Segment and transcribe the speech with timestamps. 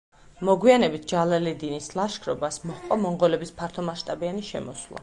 [0.47, 4.99] მოგვიანებით ჯალალედინის ლაშქრობას მოჰყვა მონღოლების ფართომასშტაბიანი შემოსვლა.